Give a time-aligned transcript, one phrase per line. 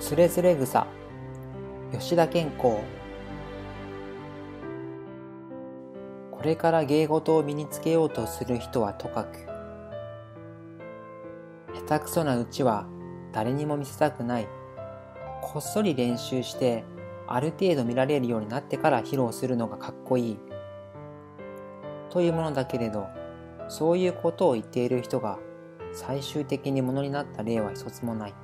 [0.00, 0.86] つれづれ草。
[1.92, 2.78] 吉田健康。
[6.30, 9.46] これから芸事を身につけようとする人はとかく。
[11.86, 12.86] 下手くそなうちは
[13.30, 14.48] 誰にも見せたくない。
[15.42, 16.82] こっそり練習して
[17.28, 20.38] ある程度見られるようになってから披露するのがかっこいい。
[22.08, 23.06] というものだけれど
[23.68, 25.38] そういうことを言っている人が
[25.92, 28.34] 最終的にものになった例は一つもない。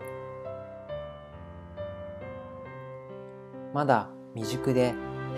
[3.76, 4.94] まだ未熟で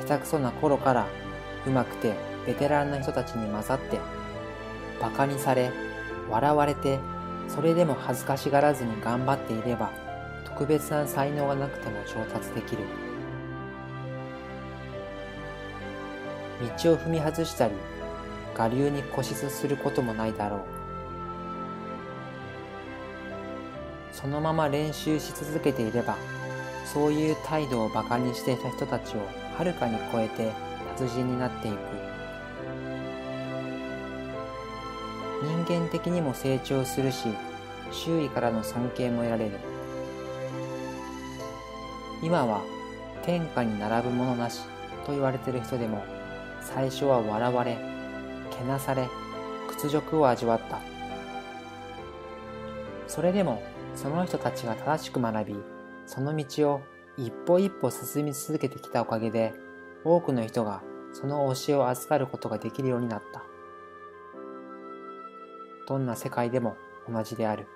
[0.06, 1.08] 下手くそな頃から
[1.66, 2.14] うまくて
[2.46, 3.98] ベテランな人たちに混ざって
[5.00, 5.72] 馬鹿にされ
[6.30, 7.00] 笑われて
[7.48, 9.90] それでも恥ずかしがらずに頑張っていれば
[10.44, 12.84] 特別な才能がなくても上達できる。
[16.60, 17.74] 道を踏み外したり
[18.56, 20.60] 我流に固執することもないだろう。
[24.12, 26.16] そのまま練習し続けていれば
[26.92, 29.20] そういう態度を馬鹿にしていた人たちを
[29.56, 30.52] はるかに超えて
[30.96, 31.76] 達人になっていく。
[35.42, 37.28] 人間的にも成長するし
[37.92, 39.58] 周囲からの尊敬も得られる。
[42.22, 42.62] 今は
[43.22, 44.62] 天下に並ぶものなし
[45.06, 46.02] と言われている人でも
[46.60, 47.78] 最初は笑われ
[48.50, 49.08] けなされ
[49.68, 50.80] 屈辱を味わった。
[53.06, 53.62] それでも
[53.94, 55.56] その人たちが正しく学び
[56.08, 56.80] その道を
[57.18, 59.52] 一歩一歩進み続けてきたおかげで
[60.04, 63.42] 多くの人がその教えを預かることができるようになった。
[65.86, 67.66] どんな世界でも同じである。